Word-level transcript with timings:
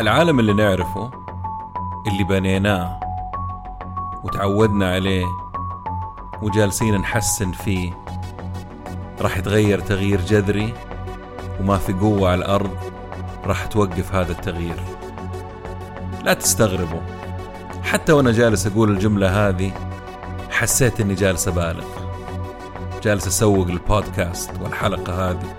العالم 0.00 0.40
اللي 0.40 0.52
نعرفه 0.52 1.10
اللي 2.06 2.24
بنيناه 2.24 3.00
وتعودنا 4.24 4.92
عليه 4.92 5.24
وجالسين 6.42 6.94
نحسن 6.94 7.52
فيه 7.52 7.92
راح 9.20 9.38
يتغير 9.38 9.80
تغيير 9.80 10.20
جذري 10.20 10.74
وما 11.60 11.78
في 11.78 11.92
قوة 11.92 12.30
على 12.30 12.38
الأرض 12.38 12.76
راح 13.44 13.66
توقف 13.66 14.14
هذا 14.14 14.32
التغيير. 14.32 14.80
لا 16.24 16.34
تستغربوا 16.34 17.00
حتى 17.82 18.12
وأنا 18.12 18.32
جالس 18.32 18.66
أقول 18.66 18.90
الجملة 18.90 19.48
هذه 19.48 19.72
حسيت 20.50 21.00
إني 21.00 21.14
جالس 21.14 21.48
أبالغ. 21.48 21.86
جالس 23.02 23.26
أسوق 23.26 23.66
البودكاست 23.66 24.50
والحلقة 24.60 25.30
هذه 25.30 25.56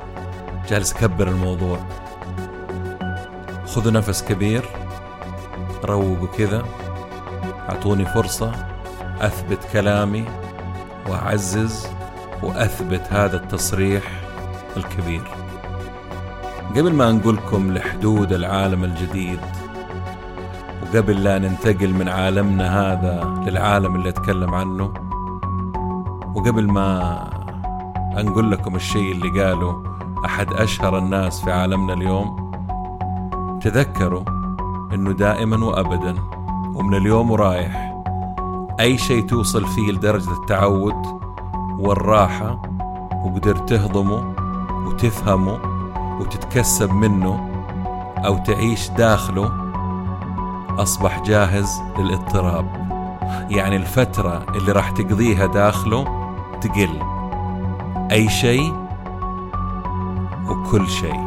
جالس 0.69 0.93
أكبر 0.93 1.27
الموضوع. 1.27 1.79
خذوا 3.67 3.91
نفس 3.91 4.23
كبير 4.23 4.65
روقوا 5.85 6.27
كذا 6.37 6.65
أعطوني 7.69 8.05
فرصة 8.05 8.51
أثبت 9.21 9.59
كلامي 9.73 10.25
وأعزز 11.09 11.87
وأثبت 12.43 13.01
هذا 13.09 13.37
التصريح 13.37 14.03
الكبير. 14.77 15.21
قبل 16.69 16.93
ما 16.93 17.11
نقولكم 17.11 17.73
لحدود 17.73 18.33
العالم 18.33 18.83
الجديد 18.83 19.39
وقبل 20.83 21.23
لا 21.23 21.39
ننتقل 21.39 21.93
من 21.93 22.09
عالمنا 22.09 22.81
هذا 22.81 23.43
للعالم 23.45 23.95
اللي 23.95 24.09
أتكلم 24.09 24.53
عنه 24.53 24.93
وقبل 26.35 26.67
ما 26.67 27.19
أنقل 28.19 28.51
لكم 28.51 28.75
الشيء 28.75 29.11
اللي 29.11 29.43
قاله 29.43 29.83
أحد 30.25 30.53
أشهر 30.53 30.97
الناس 30.97 31.41
في 31.41 31.51
عالمنا 31.51 31.93
اليوم 31.93 32.46
تذكروا 33.61 34.23
أنه 34.93 35.11
دائما 35.11 35.65
وأبدا 35.65 36.15
ومن 36.75 36.97
اليوم 36.97 37.31
ورايح 37.31 37.87
أي 38.79 38.97
شيء 38.97 39.25
توصل 39.25 39.65
فيه 39.65 39.91
لدرجة 39.91 40.31
التعود 40.31 41.19
والراحة 41.79 42.61
وقدرت 43.25 43.69
تهضمه 43.69 44.33
وتفهمه 44.87 45.59
وتتكسب 46.19 46.93
منه 46.93 47.49
أو 48.25 48.37
تعيش 48.37 48.89
داخله 48.89 49.51
أصبح 50.77 51.21
جاهز 51.21 51.81
للاضطراب. 51.99 52.87
يعني 53.49 53.75
الفترة 53.75 54.45
اللي 54.55 54.71
راح 54.71 54.89
تقضيها 54.89 55.45
داخله 55.45 56.03
تقل. 56.61 56.99
أي 58.11 58.29
شيء 58.29 58.73
وكل 60.49 60.87
شيء. 60.89 61.26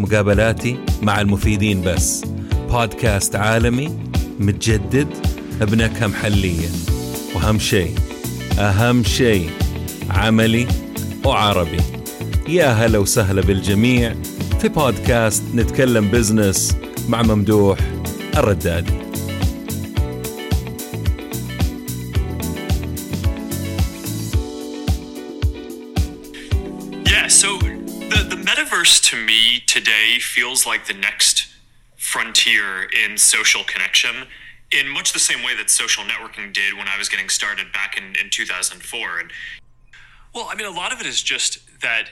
مقابلاتي 0.00 0.76
مع 1.02 1.20
المفيدين 1.20 1.82
بس. 1.82 2.24
بودكاست 2.70 3.36
عالمي 3.36 3.98
متجدد 4.38 5.08
بنكهة 5.60 6.06
محلية 6.06 6.68
وأهم 7.34 7.58
شيء 7.58 7.94
أهم 8.58 9.04
شيء 9.04 9.50
عملي 10.10 10.66
وعربي. 11.24 11.80
يا 12.48 12.66
هلا 12.66 12.98
وسهلا 12.98 13.42
بالجميع 13.42 14.14
في 14.60 14.68
بودكاست 14.68 15.42
نتكلم 15.54 16.08
بزنس 16.10 16.76
مع 17.08 17.22
ممدوح 17.22 17.78
الردادي. 18.36 18.99
Feels 30.20 30.66
like 30.66 30.86
the 30.86 30.94
next 30.94 31.48
frontier 31.96 32.88
in 33.04 33.16
social 33.18 33.62
connection 33.64 34.26
in 34.72 34.88
much 34.88 35.12
the 35.12 35.18
same 35.18 35.42
way 35.44 35.56
that 35.56 35.68
social 35.68 36.04
networking 36.04 36.52
did 36.52 36.74
when 36.74 36.86
I 36.88 36.96
was 36.96 37.08
getting 37.08 37.28
started 37.28 37.72
back 37.72 37.96
in, 37.96 38.16
in 38.22 38.30
2004. 38.30 39.20
And 39.20 39.30
well, 40.34 40.48
I 40.50 40.54
mean, 40.54 40.66
a 40.66 40.70
lot 40.70 40.92
of 40.92 41.00
it 41.00 41.06
is 41.06 41.22
just 41.22 41.58
that, 41.80 42.08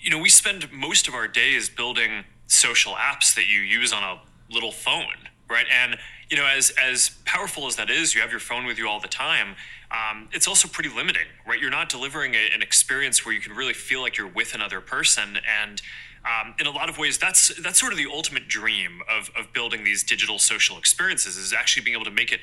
you 0.00 0.10
know, 0.10 0.18
we 0.18 0.30
spend 0.30 0.72
most 0.72 1.08
of 1.08 1.14
our 1.14 1.28
days 1.28 1.68
building 1.68 2.24
social 2.46 2.94
apps 2.94 3.34
that 3.34 3.46
you 3.48 3.60
use 3.60 3.92
on 3.92 4.02
a 4.02 4.20
little 4.50 4.72
phone, 4.72 5.28
right? 5.48 5.66
And, 5.70 5.96
you 6.30 6.36
know, 6.36 6.46
as, 6.46 6.72
as 6.82 7.10
powerful 7.26 7.66
as 7.66 7.76
that 7.76 7.90
is, 7.90 8.14
you 8.14 8.22
have 8.22 8.30
your 8.30 8.40
phone 8.40 8.64
with 8.64 8.78
you 8.78 8.88
all 8.88 9.00
the 9.00 9.08
time. 9.08 9.56
Um, 9.90 10.28
it's 10.32 10.46
also 10.46 10.68
pretty 10.68 10.88
limiting, 10.88 11.26
right? 11.46 11.60
You're 11.60 11.70
not 11.70 11.88
delivering 11.88 12.34
a, 12.34 12.50
an 12.54 12.62
experience 12.62 13.24
where 13.24 13.34
you 13.34 13.40
can 13.40 13.54
really 13.54 13.72
feel 13.72 14.00
like 14.00 14.16
you're 14.16 14.28
with 14.28 14.54
another 14.54 14.80
person. 14.80 15.38
And 15.62 15.82
um, 16.24 16.54
in 16.60 16.66
a 16.66 16.70
lot 16.70 16.88
of 16.88 16.96
ways, 16.96 17.18
that's 17.18 17.48
that's 17.60 17.80
sort 17.80 17.92
of 17.92 17.98
the 17.98 18.06
ultimate 18.06 18.46
dream 18.46 19.00
of, 19.08 19.30
of 19.36 19.52
building 19.52 19.82
these 19.82 20.04
digital 20.04 20.38
social 20.38 20.78
experiences 20.78 21.36
is 21.36 21.52
actually 21.52 21.82
being 21.82 21.96
able 21.96 22.04
to 22.04 22.10
make 22.10 22.30
it 22.30 22.40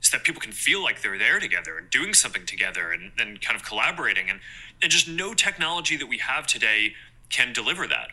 so 0.00 0.16
that 0.16 0.24
people 0.24 0.40
can 0.40 0.52
feel 0.52 0.82
like 0.82 1.00
they're 1.02 1.18
there 1.18 1.40
together 1.40 1.78
and 1.78 1.88
doing 1.90 2.12
something 2.14 2.44
together 2.44 2.90
and, 2.90 3.12
and 3.18 3.40
kind 3.40 3.58
of 3.58 3.64
collaborating. 3.64 4.28
And, 4.30 4.40
and 4.82 4.90
just 4.90 5.08
no 5.08 5.34
technology 5.34 5.96
that 5.96 6.06
we 6.06 6.18
have 6.18 6.46
today 6.46 6.94
can 7.28 7.52
deliver 7.52 7.86
that. 7.86 8.08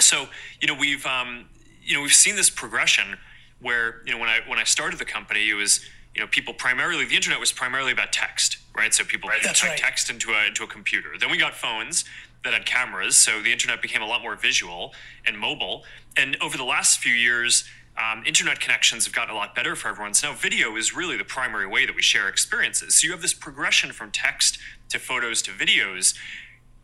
So, 0.00 0.26
you 0.60 0.68
know, 0.68 0.74
we've 0.74 1.04
um, 1.06 1.46
you 1.82 1.94
know, 1.96 2.02
we've 2.02 2.12
seen 2.12 2.36
this 2.36 2.50
progression 2.50 3.16
where, 3.60 4.02
you 4.06 4.12
know, 4.12 4.18
when 4.18 4.28
I 4.28 4.40
when 4.46 4.58
I 4.58 4.64
started 4.64 4.98
the 4.98 5.04
company, 5.04 5.48
it 5.50 5.54
was 5.54 5.80
you 6.14 6.20
know, 6.20 6.26
people 6.28 6.54
primarily 6.54 7.04
the 7.04 7.16
internet 7.16 7.40
was 7.40 7.52
primarily 7.52 7.92
about 7.92 8.12
text, 8.12 8.58
right? 8.76 8.94
So 8.94 9.04
people 9.04 9.30
That's 9.42 9.60
type 9.60 9.70
right. 9.70 9.78
text 9.78 10.10
into 10.10 10.32
a 10.32 10.46
into 10.46 10.62
a 10.62 10.66
computer. 10.66 11.10
Then 11.18 11.30
we 11.30 11.38
got 11.38 11.54
phones 11.54 12.04
that 12.44 12.52
had 12.52 12.66
cameras, 12.66 13.16
so 13.16 13.40
the 13.42 13.52
internet 13.52 13.82
became 13.82 14.02
a 14.02 14.06
lot 14.06 14.22
more 14.22 14.36
visual 14.36 14.94
and 15.26 15.38
mobile. 15.38 15.84
And 16.16 16.36
over 16.40 16.56
the 16.56 16.64
last 16.64 16.98
few 16.98 17.12
years, 17.12 17.64
um, 17.96 18.22
internet 18.26 18.60
connections 18.60 19.06
have 19.06 19.14
gotten 19.14 19.34
a 19.34 19.38
lot 19.38 19.54
better 19.54 19.74
for 19.74 19.88
everyone. 19.88 20.14
So 20.14 20.30
now 20.30 20.36
video 20.36 20.76
is 20.76 20.94
really 20.94 21.16
the 21.16 21.24
primary 21.24 21.66
way 21.66 21.86
that 21.86 21.94
we 21.94 22.02
share 22.02 22.28
experiences. 22.28 22.96
So 22.96 23.06
you 23.06 23.12
have 23.12 23.22
this 23.22 23.34
progression 23.34 23.92
from 23.92 24.10
text 24.10 24.58
to 24.90 24.98
photos 24.98 25.42
to 25.42 25.52
videos. 25.52 26.16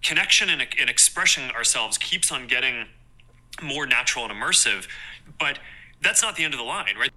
Connection 0.02 0.48
and, 0.48 0.66
and 0.80 0.88
expressing 0.88 1.50
ourselves 1.50 1.98
keeps 1.98 2.32
on 2.32 2.46
getting 2.46 2.86
more 3.62 3.86
natural 3.86 4.24
and 4.24 4.32
immersive, 4.32 4.88
but 5.38 5.58
that's 6.02 6.22
not 6.22 6.36
the 6.36 6.44
end 6.44 6.54
of 6.54 6.58
the 6.58 6.64
line, 6.64 6.94
right? 6.98 7.10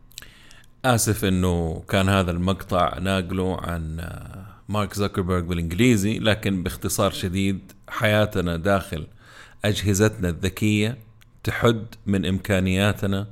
آسف 0.85 1.25
إنه 1.25 1.83
كان 1.89 2.09
هذا 2.09 2.31
المقطع 2.31 2.99
ناقله 2.99 3.61
عن 3.61 3.99
آه، 3.99 4.45
مارك 4.69 4.93
زكربرج 4.93 5.43
بالإنجليزي 5.43 6.19
لكن 6.19 6.63
باختصار 6.63 7.11
شديد 7.11 7.71
حياتنا 7.89 8.57
داخل 8.57 9.07
أجهزتنا 9.65 10.29
الذكية 10.29 10.97
تحد 11.43 11.85
من 12.05 12.25
إمكانياتنا 12.25 13.27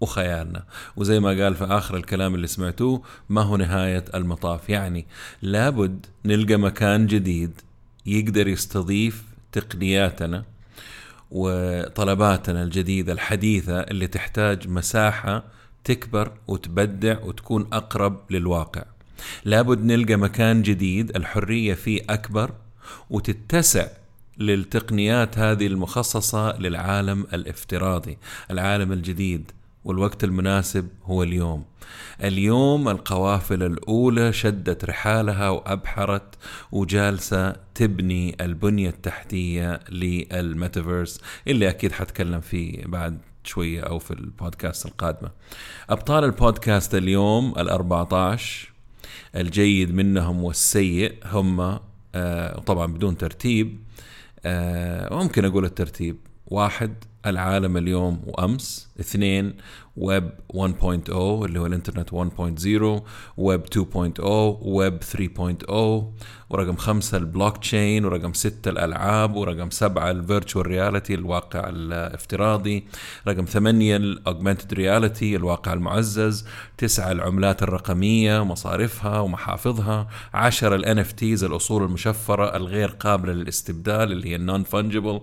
وخيالنا. 0.00 0.64
وزي 0.96 1.20
ما 1.20 1.28
قال 1.28 1.54
في 1.54 1.64
آخر 1.64 1.96
الكلام 1.96 2.34
اللي 2.34 2.46
سمعتوه 2.46 3.02
ما 3.28 3.42
هو 3.42 3.56
نهاية 3.56 4.04
المطاف. 4.14 4.68
يعني 4.68 5.06
لابد 5.42 6.06
نلقى 6.24 6.56
مكان 6.56 7.06
جديد 7.06 7.60
يقدر 8.06 8.48
يستضيف 8.48 9.24
تقنياتنا 9.52 10.44
وطلباتنا 11.30 12.62
الجديدة 12.62 13.12
الحديثة 13.12 13.80
اللي 13.80 14.06
تحتاج 14.06 14.68
مساحة 14.68 15.55
تكبر 15.86 16.32
وتبدع 16.48 17.22
وتكون 17.22 17.68
أقرب 17.72 18.20
للواقع. 18.30 18.82
لابد 19.44 19.84
نلقى 19.84 20.16
مكان 20.16 20.62
جديد 20.62 21.16
الحرية 21.16 21.74
فيه 21.74 22.00
أكبر 22.10 22.50
وتتسع 23.10 23.86
للتقنيات 24.38 25.38
هذه 25.38 25.66
المخصصة 25.66 26.58
للعالم 26.58 27.26
الافتراضي 27.32 28.18
العالم 28.50 28.92
الجديد 28.92 29.50
والوقت 29.84 30.24
المناسب 30.24 30.88
هو 31.04 31.22
اليوم. 31.22 31.64
اليوم 32.24 32.88
القوافل 32.88 33.62
الأولى 33.62 34.32
شدت 34.32 34.84
رحالها 34.84 35.50
وأبحرت 35.50 36.34
وجالسة 36.72 37.52
تبني 37.74 38.36
البنية 38.40 38.88
التحتية 38.88 39.80
للميتافيرس 39.90 41.20
اللي 41.48 41.68
أكيد 41.68 41.92
حتكلم 41.92 42.40
فيه 42.40 42.86
بعد 42.86 43.18
شوية 43.46 43.80
أو 43.80 43.98
في 43.98 44.10
البودكاست 44.10 44.86
القادمة. 44.86 45.30
أبطال 45.90 46.24
البودكاست 46.24 46.94
اليوم 46.94 47.54
ال 47.58 47.68
14 47.68 48.72
الجيد 49.36 49.94
منهم 49.94 50.44
والسيء 50.44 51.14
هم 51.24 51.78
آه 52.14 52.58
طبعا 52.60 52.86
بدون 52.86 53.16
ترتيب 53.16 53.78
آه 54.44 55.14
ممكن 55.14 55.44
أقول 55.44 55.64
الترتيب 55.64 56.16
واحد 56.46 56.94
العالم 57.26 57.76
اليوم 57.76 58.22
وأمس 58.26 58.85
اثنين 59.00 59.56
ويب 59.96 60.30
1.0 60.52 61.10
اللي 61.10 61.60
هو 61.60 61.66
الانترنت 61.66 62.10
1.0 62.10 63.02
ويب 63.36 63.62
2.0 63.74 64.20
ويب 64.62 64.98
3.0 65.02 65.72
ورقم 66.50 66.76
خمسة 66.76 67.18
البلوك 67.18 67.56
تشين 67.56 68.04
ورقم 68.04 68.32
ستة 68.32 68.68
الألعاب 68.68 69.34
ورقم 69.36 69.70
سبعة 69.70 70.10
ال 70.10 70.17
virtual 70.17 70.66
reality 70.66 71.14
الواقع 71.14 71.68
الافتراضي 71.68 72.84
رقم 73.28 73.44
ثمانية 73.44 73.96
ال 73.96 74.04
augmented 74.04 74.74
reality 74.74 75.36
الواقع 75.36 75.72
المعزز 75.72 76.46
تسعة 76.78 77.12
العملات 77.12 77.62
الرقمية 77.62 78.40
ومصارفها 78.40 79.20
ومحافظها 79.20 80.08
عشرة 80.34 80.76
ال 80.76 81.04
NFTs 81.04 81.42
الأصول 81.44 81.82
المشفرة 81.82 82.56
الغير 82.56 82.88
قابلة 82.88 83.32
للاستبدال 83.32 84.12
اللي 84.12 84.28
هي 84.28 84.36
ال 84.36 84.62
non-fungible 84.62 85.20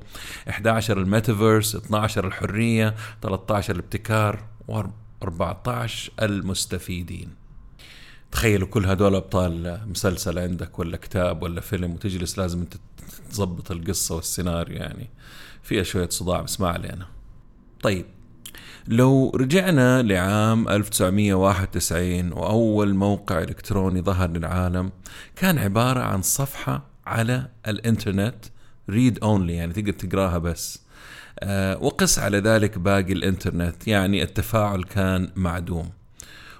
11 0.50 0.98
الميتافيرس 0.98 1.76
12 1.76 2.28
الحرية 2.28 2.96
13 3.22 3.63
الابتكار 3.70 4.44
و14 4.72 5.92
المستفيدين 6.22 7.30
تخيلوا 8.32 8.68
كل 8.68 8.86
هدول 8.86 9.16
أبطال 9.16 9.82
مسلسل 9.88 10.40
عندك 10.40 10.80
ولا 10.80 10.98
كتاب 10.98 11.44
ولا 11.44 11.62
فيلم 11.62 11.92
وتجلس 11.94 12.38
لازم 12.40 12.60
أنت 12.60 12.74
تظبط 13.30 13.72
القصة 13.72 14.16
والسيناريو 14.16 14.78
يعني 14.78 15.10
فيها 15.64 15.84
شوية 15.84 16.10
صداع 16.10 16.42
بس 16.42 16.62
ما 16.62 16.70
علينا. 16.70 17.06
طيب 17.82 18.06
لو 18.88 19.32
رجعنا 19.36 20.02
لعام 20.02 20.70
1991 20.70 22.32
وأول 22.34 22.94
موقع 22.96 23.40
إلكتروني 23.40 24.02
ظهر 24.02 24.30
للعالم 24.30 24.92
كان 25.36 25.58
عبارة 25.58 26.00
عن 26.00 26.22
صفحة 26.22 26.86
على 27.06 27.50
الإنترنت 27.68 28.46
read 28.90 29.24
only 29.24 29.54
يعني 29.54 29.74
تقدر 29.74 29.92
تقراها 29.92 30.38
بس. 30.38 30.83
آه، 31.40 31.78
وقس 31.84 32.20
على 32.20 32.38
ذلك 32.38 32.78
باقي 32.78 33.14
الإنترنت. 33.14 33.88
يعني 33.88 34.24
التفاعل 34.24 34.84
كان 34.84 35.30
معدوم. 35.36 35.90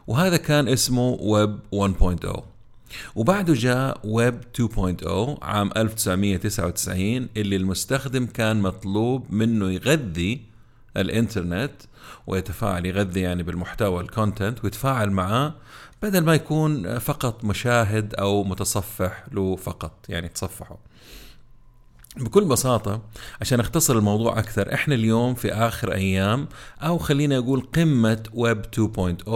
وهذا 0.08 0.38
كان 0.38 0.68
اسمه 0.68 1.18
ويب 1.22 1.60
1.0 1.72 2.44
وبعده 3.16 3.54
جاء 3.54 4.00
ويب 4.04 4.42
2.0 4.54 5.44
عام 5.44 5.70
1999 5.78 7.30
اللي 7.38 7.56
المستخدم 7.56 8.26
كان 8.26 8.62
مطلوب 8.62 9.34
منه 9.34 9.72
يغذي 9.72 10.42
الإنترنت 10.98 11.72
ويتفاعل 12.28 12.86
يغذي 12.86 13.22
يعني 13.22 13.44
بالمحتوى 13.44 14.02
ال 14.02 14.10
content 14.10 14.64
ويتفاعل 14.64 15.12
معاه 15.12 15.54
بدل 16.04 16.24
ما 16.24 16.36
يكون 16.36 17.00
فقط 17.00 17.44
مشاهد 17.44 18.16
أو 18.16 18.44
متصفح 18.44 19.24
له 19.32 19.56
فقط 19.56 20.06
يعني 20.10 20.30
تصفحه. 20.30 20.78
بكل 22.18 22.46
بساطة 22.46 23.02
عشان 23.42 23.60
أختصر 23.60 23.98
الموضوع 23.98 24.40
أكثر 24.40 24.74
إحنا 24.74 24.96
اليوم 24.96 25.34
في 25.34 25.54
آخر 25.54 25.94
أيام 25.94 26.48
أو 26.82 26.98
خلينا 26.98 27.38
أقول 27.38 27.62
قمة 27.62 28.24
ويب 28.34 28.62
2.0 28.66 29.30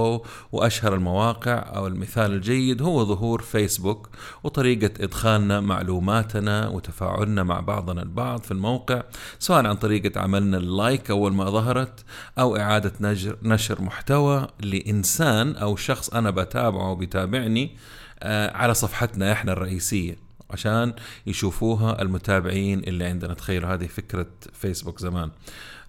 وأشهر 0.52 0.94
المواقع 0.96 1.76
أو 1.76 1.88
المثال 1.88 2.34
الجيد 2.34 2.82
هو 2.82 3.06
ظهور 3.06 3.42
فيسبوك 3.42 4.10
وطريقة 4.44 5.04
إدخالنا 5.04 5.60
معلوماتنا 5.60 6.68
وتفاعلنا 6.68 7.44
مع 7.44 7.60
بعضنا 7.60 8.02
البعض 8.02 8.42
في 8.44 8.52
الموقع 8.52 9.04
سواء 9.40 9.66
عن 9.66 9.76
طريقة 9.76 10.22
عملنا 10.22 10.58
ال 10.58 10.68
like 10.68 11.10
أول 11.10 11.34
ما 11.34 11.50
ظهرت 11.50 12.06
أو 12.40 12.58
إعادة 12.58 12.94
نشر, 13.02 13.38
نشر 13.44 13.82
محتوى 13.82 14.48
لإنسان 14.60 15.56
أو 15.56 15.76
شخص 15.76 16.10
أنا 16.10 16.32
بتابعه 16.32 16.92
وبيتابعني 16.92 17.78
آه، 18.20 18.58
على 18.58 18.74
صفحتنا 18.74 19.32
إحنا 19.32 19.52
الرئيسية. 19.52 20.27
عشان 20.50 20.94
يشوفوها 21.28 22.02
المتابعين 22.02 22.80
اللي 22.80 23.06
عندنا. 23.06 23.34
تخيلوا 23.34 23.74
هذه 23.74 23.86
فكرة 23.88 24.28
فيسبوك 24.54 25.00
زمان. 25.00 25.32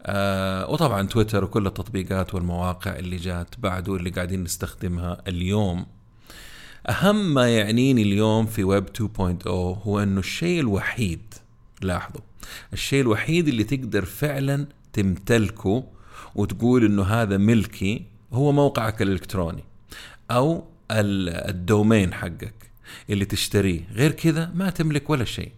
آه 0.02 0.70
وطبعا 0.70 1.02
تويتر 1.06 1.44
وكل 1.44 1.66
التطبيقات 1.66 2.34
والمواقع 2.34 2.96
اللي 2.98 3.16
جات 3.16 3.54
بعده 3.58 3.96
اللي 3.96 4.10
قاعدين 4.10 4.42
نستخدمها 4.42 5.22
اليوم. 5.28 5.86
أهم 6.88 7.34
ما 7.34 7.56
يعنيني 7.56 8.02
اليوم 8.02 8.46
في 8.46 8.64
ويب 8.64 8.86
2.0 8.96 9.48
هو 9.48 10.02
أنه 10.02 10.20
الشيء 10.20 10.60
الوحيد 10.60 11.34
لاحظوا 11.82 12.20
الشيء 12.72 13.00
الوحيد 13.00 13.48
اللي 13.48 13.64
تقدر 13.64 14.04
فعلا 14.04 14.66
تمتلكه 14.92 15.84
وتقول 16.34 16.84
إنه 16.84 17.02
هذا 17.02 17.36
ملكي 17.36 18.02
هو 18.32 18.52
موقعك 18.52 19.02
الإلكتروني 19.02 19.64
أو 20.30 20.64
ال 20.90 21.08
domain 21.08 22.14
حقك. 22.14 22.67
اللي 23.10 23.24
تشتريه. 23.24 23.80
غير 23.92 24.10
كذا 24.10 24.52
ما 24.54 24.70
تملك 24.70 25.10
ولا 25.10 25.24
شيء. 25.24 25.52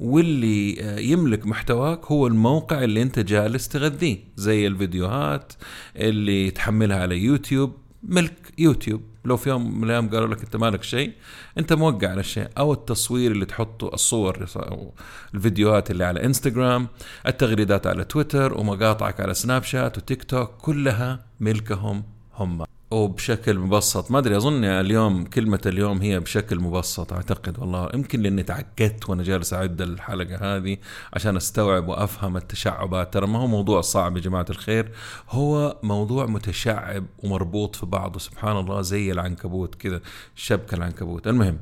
واللي 0.00 0.76
آه، 0.80 0.98
يملك 0.98 1.46
محتواك 1.46 2.04
هو 2.04 2.26
الموقع 2.26 2.84
اللي 2.84 3.02
انت 3.02 3.18
جالس 3.18 3.68
تغذيه. 3.68 4.18
زي 4.36 4.66
الفيديوهات 4.66 5.52
اللي 5.96 6.50
تحملها 6.50 7.00
على 7.00 7.18
يوتيوب. 7.18 7.76
ملك 8.02 8.52
يوتيوب. 8.58 9.00
لو 9.24 9.36
في 9.36 9.48
يوم 9.48 9.78
من 9.78 9.84
الأيام 9.84 10.08
قالوا 10.08 10.28
لك 10.28 10.42
أنت 10.42 10.56
مالك 10.56 10.82
شيء 10.82 11.12
أنت 11.58 11.72
موقع 11.72 12.08
على 12.08 12.20
الشيء. 12.20 12.48
أو 12.58 12.72
التصوير 12.72 13.32
اللي 13.32 13.44
تحطه 13.46 13.94
الصور 13.94 14.46
أو 14.56 14.94
الفيديوهات 15.34 15.90
اللي 15.90 16.04
على 16.04 16.24
إنستغرام. 16.24 16.88
التغريدات 17.26 17.86
على 17.86 18.04
تويتر. 18.04 18.58
ومقاطعك 18.58 19.20
على 19.20 19.34
سناب 19.34 19.62
شات. 19.62 19.98
وتيك 19.98 20.24
توك. 20.24 20.50
كلها 20.50 21.24
ملكهم 21.40 22.02
هم. 22.34 22.75
وبشكل 22.90 23.58
مبسط. 23.58 24.10
ما 24.10 24.18
أدري 24.18 24.36
أظن 24.36 24.64
اليوم 24.64 25.24
كلمة 25.24 25.60
اليوم 25.66 26.02
هي 26.02 26.20
بشكل 26.20 26.60
مبسط 26.60 27.12
أعتقد 27.12 27.58
والله. 27.58 27.90
يمكن 27.94 28.22
لأني 28.22 28.42
تعقدت 28.42 29.08
وأنا 29.08 29.22
جالس 29.22 29.54
أعد 29.54 29.82
الحلقة 29.82 30.56
هذه 30.56 30.76
عشان 31.12 31.36
أستوعب 31.36 31.88
وأفهم 31.88 32.36
التشعبات. 32.36 33.14
ترى 33.14 33.26
ما 33.26 33.38
هو 33.38 33.46
موضوع 33.46 33.80
صعب 33.80 34.16
يا 34.16 34.22
جماعة 34.22 34.46
الخير 34.50 34.90
هو 35.30 35.76
موضوع 35.82 36.26
متشعب 36.26 37.06
ومربوط 37.18 37.76
في 37.76 37.86
بعضه. 37.86 38.18
سبحان 38.18 38.56
الله 38.56 38.80
زي 38.80 39.12
العنكبوت 39.12 39.74
كذا 39.74 40.00
شبكة 40.36 40.74
العنكبوت. 40.74 41.26
المهم 41.26 41.58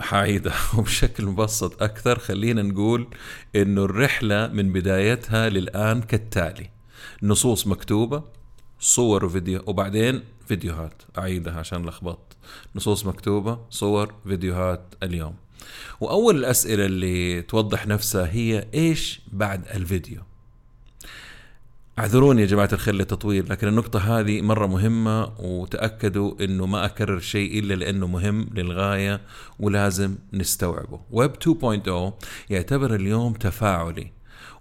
حعيدة 0.00 0.52
وبشكل 0.78 1.26
مبسط 1.26 1.82
أكثر 1.82 2.18
خلينا 2.18 2.62
نقول 2.62 3.06
إنه 3.56 3.84
الرحلة 3.84 4.46
من 4.46 4.72
بدايتها 4.72 5.48
للآن 5.48 6.02
كالتالي. 6.02 6.70
نصوص 7.22 7.66
مكتوبة 7.66 8.39
صور 8.80 9.24
وفيديو 9.24 9.62
وبعدين 9.66 10.22
فيديوهات. 10.48 11.02
أعيدها 11.18 11.54
عشان 11.54 11.86
لخبطت 11.86 12.36
نصوص 12.74 13.06
مكتوبة 13.06 13.58
صور 13.70 14.14
فيديوهات 14.26 14.94
اليوم. 15.02 15.34
وأول 16.00 16.36
الأسئلة 16.36 16.86
اللي 16.86 17.42
توضح 17.42 17.86
نفسها 17.86 18.32
هي 18.32 18.66
إيش 18.74 19.20
بعد 19.32 19.68
الفيديو؟ 19.74 20.20
اعذروني 21.98 22.40
يا 22.40 22.46
جماعة 22.46 22.68
الخير 22.72 22.94
للتطوير 22.94 23.48
لكن 23.48 23.68
النقطة 23.68 24.20
هذه 24.20 24.42
مرة 24.42 24.66
مهمة 24.66 25.32
وتأكدوا 25.38 26.44
إنه 26.44 26.66
ما 26.66 26.84
أكرر 26.84 27.18
شيء 27.18 27.58
إلا 27.58 27.74
لأنه 27.74 28.06
مهم 28.06 28.48
للغاية 28.54 29.20
ولازم 29.58 30.16
نستوعبه. 30.32 31.00
ويب 31.10 31.32
2.0 31.36 32.12
يعتبر 32.50 32.94
اليوم 32.94 33.32
تفاعلي 33.32 34.12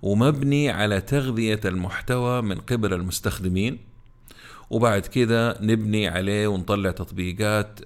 ومبني 0.02 0.70
على 0.70 1.02
تغذية 1.02 1.60
المحتوى 1.66 2.42
من 2.42 2.56
قبل 2.56 2.94
المستخدمين 2.94 3.89
وبعد 4.70 5.06
كده 5.06 5.58
نبني 5.62 6.08
عليه 6.08 6.48
ونطلع 6.48 6.92
تطبيقات 6.92 7.80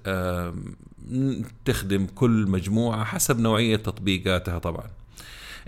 تخدم 1.64 2.06
كل 2.14 2.46
مجموعة 2.48 3.04
حسب 3.04 3.40
نوعية 3.40 3.76
تطبيقاتها 3.76 4.58
طبعا. 4.58 4.90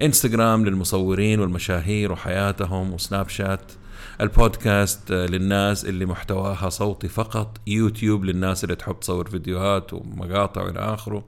إنستغرام 0.03 0.65
للمصورين 0.65 1.41
والمشاهير 1.41 2.13
وحياتهم 2.13 2.93
وسناب 2.93 3.29
شات 3.29 3.73
البودكاست 4.21 5.11
آه، 5.11 5.27
للناس 5.27 5.85
اللي 5.85 6.07
محتواها 6.07 6.69
صوتي 6.69 7.09
فقط 7.09 7.61
يوتيوب 7.67 8.25
للناس 8.25 8.65
اللي 8.65 8.77
تحب 8.77 9.01
تصور 9.01 9.31
فيديوهات 9.31 9.93
ومقاطع 9.93 10.63
وإلى 10.63 10.79
آخره. 10.79 11.25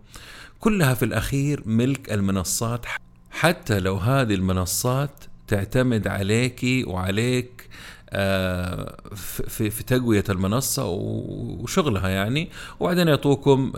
كلها 0.61 0.95
في 0.95 1.05
الأخير 1.05 1.63
ملك 1.67 2.13
المنصات. 2.13 2.87
حتى 3.31 3.81
لو 3.81 3.97
هذه 3.97 4.35
المنصات 4.35 5.25
تعتمد 5.47 6.09
عليكي 6.09 6.85
وعليك 6.85 7.69
آه، 7.69 7.69
في 9.17 9.71
في 9.71 9.83
تقوية 9.87 10.25
المنصة 10.29 10.87
وشغلها 10.87 12.09
يعني. 12.09 12.51
وبعدين 12.81 13.09
يعطوكم 13.09 13.73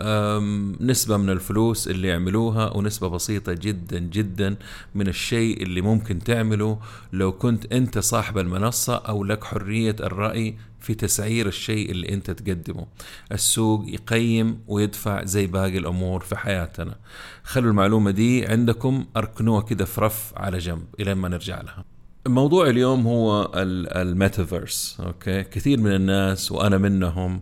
نسبة 0.79 1.17
من 1.17 1.29
الفلوس 1.29 1.87
اللي 1.87 2.07
يعملوها 2.07 2.77
ونسبة 2.77 3.07
بسيطة 3.07 3.53
جدا 3.53 3.99
جدا 3.99 4.55
من 4.95 5.07
الشيء 5.07 5.63
اللي 5.63 5.81
ممكن 5.81 6.19
تعمله 6.19 6.79
لو 7.13 7.31
كنت 7.31 7.73
أنت 7.73 7.99
صاحب 7.99 8.37
المنصة 8.37 8.95
أو 8.95 9.23
لك 9.23 9.43
حرية 9.43 9.95
الرأي 9.99 10.55
في 10.79 10.93
تسعير 10.93 11.47
الشيء 11.47 11.91
اللي 11.91 12.09
أنت 12.13 12.31
تقدمه. 12.31 12.87
السوق 13.31 13.83
يقيم 13.87 14.59
ويدفع 14.67 15.23
زي 15.25 15.47
باقي 15.47 15.77
الأمور 15.77 16.19
في 16.19 16.35
حياتنا. 16.35 16.95
خلوا 17.43 17.69
المعلومة 17.71 18.11
دي 18.11 18.45
عندكم 18.47 19.05
أركنوها 19.17 19.61
كده 19.61 19.85
في 19.85 20.01
رف 20.01 20.33
على 20.37 20.57
جنب 20.57 20.85
إلى 20.99 21.15
ما 21.15 21.29
نرجع 21.29 21.61
لها. 21.61 21.85
موضوع 22.27 22.67
اليوم 22.67 23.07
هو 23.07 23.51
ال 23.55 23.69
metaverse 23.69 24.97
okay؟ 24.99 25.43
كثير 25.43 25.79
من 25.79 25.95
الناس 25.95 26.51
وأنا 26.51 26.77
منهم 26.77 27.41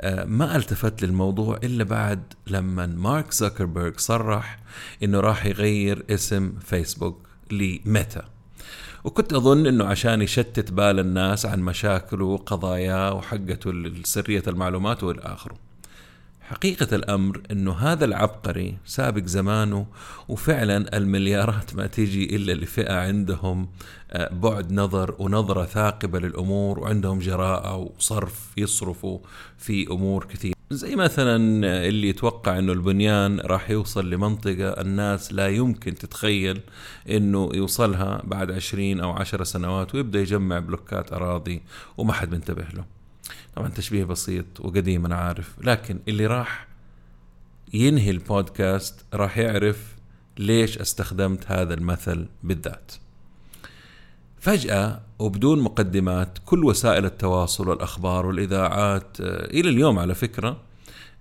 آه، 0.00 0.24
ما 0.24 0.56
التفت 0.56 1.02
للموضوع 1.02 1.56
إلا 1.64 1.84
بعد 1.84 2.22
لما 2.46 2.86
مارك 2.86 3.32
زكربرج 3.32 3.98
صرح 4.00 4.58
إنه 5.02 5.20
راح 5.20 5.46
يغير 5.46 6.04
اسم 6.10 6.52
فيسبوك 6.64 7.28
لميتا. 7.50 8.24
وكنت 9.04 9.32
أظن 9.32 9.66
إنه 9.66 9.84
عشان 9.84 10.22
يشتت 10.22 10.72
بال 10.72 10.98
الناس 10.98 11.46
عن 11.46 11.60
مشاكله 11.60 12.24
وقضاياه 12.24 13.14
وحقته 13.14 13.92
سرية 14.04 14.42
المعلومات 14.46 15.04
والى 15.04 15.20
اخره 15.22 15.67
حقيقة 16.48 16.96
الأمر 16.96 17.42
أنه 17.50 17.72
هذا 17.72 18.04
العبقري 18.04 18.76
سابق 18.84 19.24
زمانه 19.24 19.86
وفعلا 20.28 20.96
المليارات 20.96 21.76
ما 21.76 21.86
تيجي 21.86 22.36
إلا 22.36 22.52
لفئة 22.52 22.94
عندهم 22.94 23.68
آه، 24.10 24.34
بعد 24.34 24.72
نظر 24.72 25.14
ونظرة 25.18 25.64
ثاقبة 25.64 26.18
للأمور 26.18 26.80
وعندهم 26.80 27.18
جراءة 27.18 27.76
وصرف 27.76 28.52
يصرفوا 28.56 29.18
في 29.58 29.86
أمور 29.90 30.24
كثير 30.24 30.54
زي 30.70 30.96
مثلا 30.96 31.36
اللي 31.88 32.08
يتوقع 32.08 32.58
أنه 32.58 32.72
البنيان 32.72 33.40
راح 33.40 33.70
يوصل 33.70 34.10
لمنطقة 34.10 34.68
الناس 34.68 35.32
لا 35.32 35.48
يمكن 35.48 35.94
تتخيل 35.94 36.60
أنه 37.10 37.50
يوصلها 37.54 38.22
بعد 38.24 38.50
عشرين 38.50 39.00
أو 39.00 39.10
عشر 39.10 39.44
سنوات 39.44 39.94
ويبدأ 39.94 40.20
يجمع 40.20 40.58
بلوكات 40.58 41.12
أراضي 41.12 41.62
وما 41.98 42.12
حد 42.12 42.32
منتبه 42.32 42.64
له. 42.74 42.97
طبعا 43.56 43.68
تشبيه 43.68 44.04
بسيط 44.04 44.60
وقديم 44.60 45.04
أنا 45.04 45.16
عارف. 45.16 45.54
لكن 45.60 45.98
اللي 46.08 46.26
راح 46.26 46.66
ينهي 47.72 48.10
البودكاست 48.10 49.04
راح 49.14 49.38
يعرف 49.38 49.96
ليش 50.38 50.78
استخدمت 50.78 51.50
هذا 51.50 51.74
المثل 51.74 52.26
بالذات. 52.42 52.92
فجأة 54.40 55.00
وبدون 55.18 55.60
مقدمات 55.60 56.38
كل 56.46 56.64
وسائل 56.64 57.04
التواصل 57.04 57.68
والأخبار 57.68 58.26
والإذاعات 58.26 59.20
آه، 59.20 59.44
إلى 59.44 59.68
اليوم 59.68 59.98
على 59.98 60.14
فكرة 60.14 60.60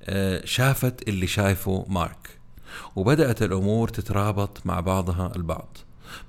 آه، 0.03 0.45
شافت 0.45 1.07
اللي 1.07 1.27
شايفه 1.27 1.85
مارك. 1.89 2.29
وبدأت 2.95 3.43
الأمور 3.43 3.87
تترابط 3.87 4.65
مع 4.65 4.79
بعضها 4.79 5.31
البعض. 5.35 5.77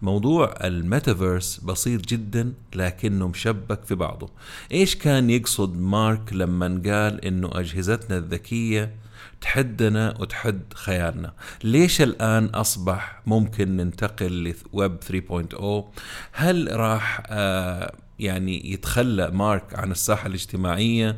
موضوع 0.02 0.54
الميتافيرس 0.64 1.61
بسيط 1.61 2.06
جدا 2.08 2.52
لكنه 2.75 3.28
مشبك 3.28 3.85
في 3.85 3.94
بعضه. 3.94 4.30
إيش 4.73 4.97
كان 4.97 5.30
يقصد 5.30 5.80
مارك 5.80 6.32
لما 6.32 6.66
قال 6.66 7.25
إنه 7.25 7.50
أجهزتنا 7.54 8.16
الذكية 8.18 8.94
تحدنا 9.40 10.14
وتحد 10.20 10.62
خيالنا؟ 10.75 11.32
ليش 11.64 12.02
الآن 12.02 12.44
أصبح 12.44 13.23
ممكن 13.26 13.76
ننتقل 13.76 14.54
لويب 14.73 14.97
3.0 15.04 15.85
هل 16.32 16.68
راح 16.73 17.23
آه 17.26 17.94
يعني 18.18 18.73
يتخلى 18.73 19.30
مارك 19.30 19.75
عن 19.75 19.90
الساحة 19.90 20.26
الاجتماعية؟ 20.26 21.16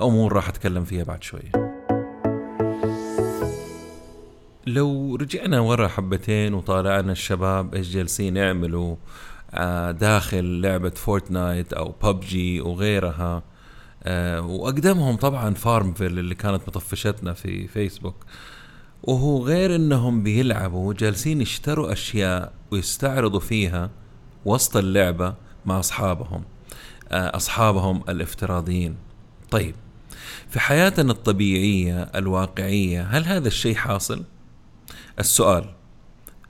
أمور 0.00 0.32
راح 0.32 0.48
أتكلم 0.48 0.84
فيها 0.84 1.04
بعد 1.04 1.22
شوية. 1.22 1.65
لو 4.76 5.16
رجعنا 5.16 5.60
ورا 5.60 5.88
حبتين 5.88 6.54
وطالعنا 6.54 7.12
الشباب 7.12 7.74
إيش 7.74 7.88
جالسين 7.88 8.36
يعملوا؟ 8.36 8.96
آه، 9.50 9.90
داخل 9.90 10.60
لعبة 10.60 10.90
فورتنايت 10.90 11.72
أو 11.72 11.94
ببجي 12.02 12.60
وغيرها. 12.60 13.42
آه، 14.02 14.40
وأقدمهم 14.40 15.16
طبعا 15.16 15.54
فارمفيل 15.54 16.18
اللي 16.18 16.34
كانت 16.34 16.62
مطفشتنا 16.68 17.32
في 17.32 17.68
فيسبوك 17.68 18.26
وهو 19.02 19.44
غير 19.44 19.74
إنهم 19.74 20.22
بيلعبوا 20.22 20.94
جالسين 20.94 21.40
يشتروا 21.40 21.92
أشياء 21.92 22.52
ويستعرضوا 22.70 23.40
فيها 23.40 23.90
وسط 24.44 24.76
اللعبة 24.76 25.34
مع 25.66 25.78
أصحابهم. 25.78 26.44
آه، 27.08 27.36
أصحابهم 27.36 28.02
الافتراضيين. 28.08 28.96
طيب 29.50 29.74
في 30.48 30.60
حياتنا 30.60 31.12
الطبيعية 31.12 32.02
الواقعية 32.02 33.02
هل 33.02 33.24
هذا 33.24 33.48
الشيء 33.48 33.74
حاصل؟ 33.74 34.24
السؤال 35.18 35.76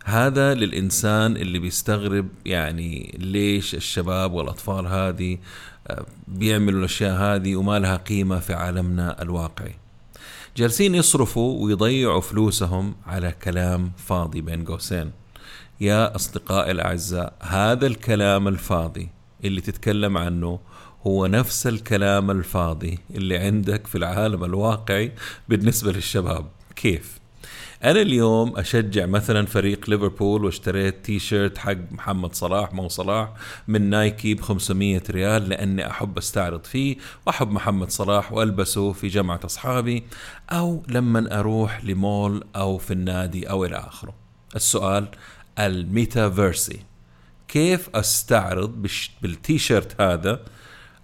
هذا 0.05 0.55
للإنسان 0.55 1.37
اللي 1.37 1.59
بيستغرب 1.59 2.29
يعني 2.45 3.19
ليش 3.19 3.75
الشباب 3.75 4.33
والأطفال 4.33 4.87
هذه 4.87 5.39
آه، 5.89 6.07
بيعملوا 6.29 6.79
الأشياء 6.79 7.17
هذه 7.17 7.57
وما 7.57 7.79
لها 7.79 7.97
قيمة 7.97 8.39
في 8.39 8.55
عالمنا 8.55 9.23
الواقعي. 9.23 9.75
جالسين 10.57 10.95
يصرفوا 10.95 11.65
ويضيعوا 11.65 12.21
فلوسهم 12.21 12.95
على 13.07 13.33
كلام 13.43 13.93
فاضي 13.97 14.41
بين 14.41 14.65
قوسين. 14.65 15.11
يا 15.81 16.17
أصدقائي 16.17 16.71
الأعزاء 16.71 17.33
هذا 17.41 17.87
الكلام 17.87 18.49
الفاضي 18.49 19.09
اللي 19.45 19.61
تتكلم 19.61 20.19
عنه 20.19 20.61
هو 21.07 21.27
نفس 21.27 21.67
الكلام 21.67 22.31
الفاضي 22.31 22.99
اللي 23.11 23.39
عندك 23.39 23.87
في 23.87 23.99
العالم 23.99 24.45
الواقعي 24.45 25.13
بالنسبة 25.49 25.93
للشباب. 25.93 26.47
كيف؟ 26.77 27.26
أنا 27.85 28.03
اليوم 28.03 28.57
أشجع 28.57 29.07
مثلا 29.07 29.47
فريق 29.47 29.91
ليفربول 29.91 30.45
واشتريت 30.45 31.05
تي 31.05 31.19
شيرت 31.19 31.59
حق 31.59 31.77
محمد 31.91 32.35
صلاح 32.35 32.73
مو 32.73 32.89
صلاح 32.89 33.33
من 33.69 33.91
نايكي 33.91 34.35
ب 34.35 34.41
500 34.41 35.03
ريال 35.11 35.49
لأني 35.49 35.91
أحب 35.91 36.19
أستعرض 36.19 36.65
فيه 36.65 36.97
وأحب 37.27 37.51
محمد 37.51 37.91
صلاح 37.91 38.33
وألبسه 38.33 38.93
في 38.93 39.09
جمعة 39.09 39.41
أصحابي 39.45 40.05
أو 40.51 40.83
لما 40.89 41.41
أروح 41.41 41.85
لمول 41.85 42.45
أو 42.57 42.79
في 42.79 42.91
النادي 42.91 43.51
أو 43.51 43.65
إلى 43.65 43.77
آخره. 43.77 44.15
السؤال 44.57 45.09
الميتافيرسي. 45.59 46.81
كيف 47.49 47.89
أستعرض 47.97 48.89
بالتي 49.23 49.59
شيرت 49.59 50.01
هذا؟ 50.01 50.41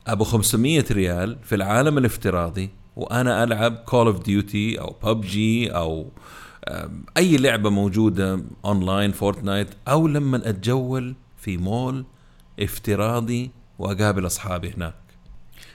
أبو 0.06 0.24
500 0.24 0.84
ريال 0.90 1.38
في 1.42 1.54
العالم 1.54 1.98
الافتراضي 1.98 2.70
وأنا 2.96 3.44
ألعب 3.44 3.74
كول 3.74 4.06
اوف 4.06 4.22
ديوتي 4.22 4.80
أو 4.80 4.96
ببجي 5.02 5.70
أو 5.70 6.10
أي 7.16 7.36
لعبة 7.36 7.70
موجودة 7.70 8.42
اونلاين 8.64 9.12
فورتنايت 9.12 9.68
أو 9.88 10.08
لما 10.08 10.48
أتجول 10.48 11.14
في 11.36 11.56
مول 11.56 12.04
افتراضي 12.60 13.50
وأقابل 13.78 14.26
أصحابي 14.26 14.70
هناك. 14.70 14.94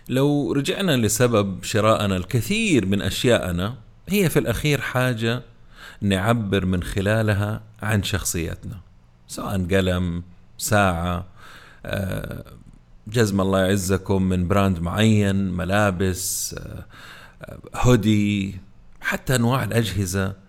لو 0.09 0.51
رجعنا 0.51 0.97
لسبب 0.97 1.63
شرائنا 1.63 2.17
الكثير 2.17 2.85
من 2.85 3.01
اشيائنا 3.01 3.75
هي 4.09 4.29
في 4.29 4.39
الأخير 4.39 4.81
حاجة 4.81 5.43
نعبر 6.01 6.65
من 6.65 6.83
خلالها 6.83 7.61
عن 7.81 8.03
شخصيتنا. 8.03 8.79
سواء 9.27 9.65
قلم 9.65 10.23
ساعة 10.57 11.25
آه، 11.85 12.43
جزم 13.07 13.41
الله 13.41 13.59
يعزكم 13.59 14.23
من 14.23 14.47
براند 14.47 14.79
معين 14.79 15.35
ملابس 15.51 16.55
هودي 17.75 18.49
آه، 18.49 18.59
حتى 19.01 19.35
أنواع 19.35 19.63
الأجهزة. 19.63 20.46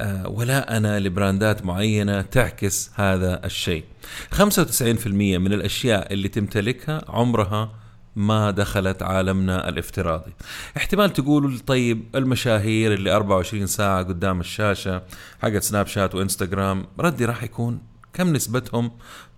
آه، 0.00 0.28
ولا 0.28 0.76
أنا 0.76 0.98
لبراندات 0.98 1.64
معينة 1.64 2.22
تعكس 2.22 2.90
هذا 2.94 3.46
الشيء. 3.46 3.84
95% 4.30 5.38
من 5.38 5.52
الأشياء 5.52 6.12
اللي 6.12 6.28
تمتلكها 6.28 7.04
عمرها 7.08 7.72
ما 8.16 8.50
دخلت 8.50 9.02
عالمنا 9.02 9.68
الافتراضي. 9.68 10.32
احتمال 10.76 11.12
تقولوا 11.12 11.58
طيب 11.66 12.04
المشاهير 12.14 12.94
اللي 12.94 13.12
24 13.12 13.66
ساعة 13.66 14.02
قدام 14.02 14.40
الشاشة 14.40 15.02
حقت 15.42 15.62
سناب 15.62 15.86
شات 15.86 16.14
وإنستغرام 16.14 16.86
ردي 17.00 17.24
راح 17.24 17.42
يكون 17.42 17.80
كم 18.12 18.32
نسبتهم 18.32 18.90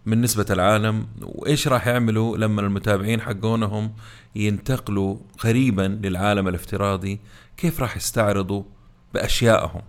من 0.07 0.21
نسبة 0.21 0.47
العالم؟ 0.51 1.07
وإيش 1.23 1.69
راح 1.69 1.87
يعملوا 1.87 2.37
لما 2.37 2.61
المتابعين 2.61 3.21
حقونهم 3.21 3.93
ينتقلوا 4.37 5.17
قريبا 5.39 5.99
للعالم 6.03 6.49
الافتراضي؟ 6.49 7.21
كيف 7.57 7.81
راح 7.81 7.97
يستعرضوا 7.97 8.63
بأشيائهم؟ 9.15 9.83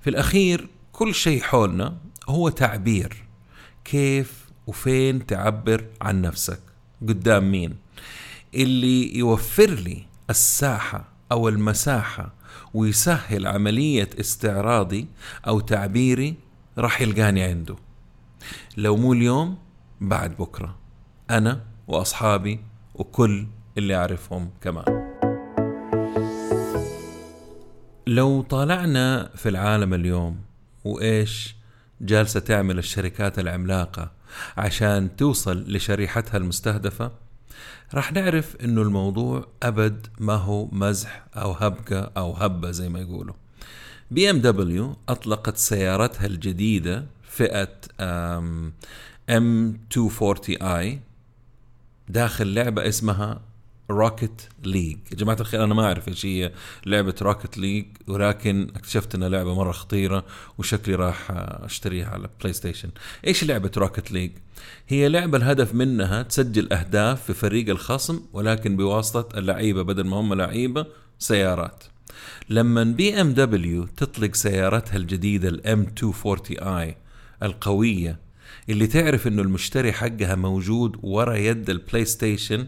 في 0.00 0.10
الأخير 0.10 0.68
كل 0.92 1.14
شيء 1.14 1.42
حولنا 1.42 1.96
هو 2.28 2.48
تعبير. 2.48 3.24
كيف 3.84 4.44
وفين 4.66 5.26
تعبر 5.26 5.84
عن 6.02 6.22
نفسك؟ 6.22 6.60
قدام 7.02 7.50
مين؟ 7.50 7.76
اللي 8.54 9.18
يوفر 9.18 9.70
لي 9.70 10.06
الساحة 10.30 11.04
أو 11.32 11.48
المساحة 11.48 12.32
ويسهل 12.74 13.46
عملية 13.46 14.10
استعراضي 14.20 15.06
أو 15.46 15.60
تعبيري 15.60 16.34
راح 16.78 17.00
يلقاني 17.00 17.42
عنده. 17.42 17.76
لو 18.76 18.96
مو 18.96 19.12
اليوم 19.12 19.58
بعد 20.00 20.36
بكرة. 20.36 20.76
أنا 21.30 21.64
وأصحابي 21.88 22.60
وكل 22.94 23.46
اللي 23.78 23.96
أعرفهم 23.96 24.50
كمان. 24.60 25.03
لو 28.06 28.42
طالعنا 28.42 29.30
في 29.36 29.48
العالم 29.48 29.94
اليوم 29.94 30.38
وإيش 30.84 31.54
جالسة 32.00 32.40
تعمل 32.40 32.78
الشركات 32.78 33.38
العملاقة 33.38 34.10
عشان 34.56 35.16
توصل 35.16 35.64
لشريحتها 35.72 36.36
المستهدفة؟ 36.36 37.10
راح 37.94 38.12
نعرف 38.12 38.56
إنه 38.56 38.82
الموضوع 38.82 39.46
أبد 39.62 40.06
ما 40.20 40.34
هو 40.34 40.68
مزح 40.72 41.24
أو 41.36 41.52
هبكة 41.52 42.10
أو 42.16 42.32
هبة 42.32 42.70
زي 42.70 42.88
ما 42.88 43.00
يقولوا. 43.00 43.34
بي 44.10 44.30
إم 44.30 44.38
دبليو 44.38 44.96
أطلقت 45.08 45.56
سيارتها 45.56 46.26
الجديدة 46.26 47.04
فئة 47.22 47.68
M240i 49.30 50.98
داخل 52.08 52.54
لعبة 52.54 52.88
اسمها 52.88 53.40
روكيت 53.90 54.42
ليج 54.64 54.98
يا 55.12 55.16
جماعة 55.16 55.36
الخير 55.40 55.64
أنا 55.64 55.74
ما 55.74 55.84
أعرف 55.84 56.08
إيش 56.08 56.26
هي 56.26 56.52
لعبة 56.86 57.14
Rocket 57.22 57.58
League 57.58 57.86
ولكن 58.06 58.68
اكتشفت 58.76 59.14
إنها 59.14 59.28
لعبة 59.28 59.54
مرة 59.54 59.72
خطيرة 59.72 60.24
وشكلي 60.58 60.94
راح 60.94 61.30
أشتريها 61.30 62.06
على 62.06 62.28
بلاي 62.40 62.52
ستيشن 62.52 62.88
إيش 63.26 63.44
لعبة 63.44 63.70
Rocket 63.76 64.12
League 64.12 64.30
هي 64.88 65.08
لعبة 65.08 65.38
الهدف 65.38 65.74
منها 65.74 66.22
تسجل 66.22 66.72
أهداف 66.72 67.22
في 67.22 67.34
فريق 67.34 67.68
الخصم 67.68 68.20
ولكن 68.32 68.76
بواسطة 68.76 69.38
اللعيبة 69.38 69.82
بدل 69.82 70.06
ما 70.06 70.16
هم 70.16 70.34
لعيبة 70.34 70.86
سيارات. 71.18 71.84
لما 72.50 72.84
بي 72.84 73.20
إم 73.20 73.32
دبليو 73.32 73.84
تطلق 73.84 74.34
سيارتها 74.34 74.96
الجديدة 74.96 75.48
ال 75.48 75.78
M240i 75.78 76.96
القوية 77.42 78.23
اللي 78.68 78.86
تعرف 78.86 79.26
إنه 79.26 79.42
المشتري 79.42 79.92
حقها 79.92 80.34
موجود 80.34 80.96
ورا 81.02 81.34
يد 81.34 81.70
البلاي 81.70 82.04
ستيشن 82.04 82.66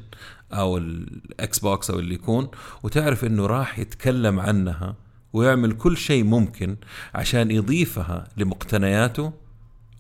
أو 0.53 0.79
الاكس 0.79 1.59
بوكس 1.59 1.91
أو 1.91 1.99
اللي 1.99 2.15
يكون 2.15 2.49
وتعرف 2.83 3.25
إنه 3.25 3.47
راح 3.47 3.79
يتكلم 3.79 4.41
عنها 4.41 4.95
ويعمل 5.33 5.73
كل 5.73 5.97
شيء 5.97 6.25
ممكن 6.25 6.77
عشان 7.15 7.51
يضيفها 7.51 8.29
لمقتنياته 8.37 9.33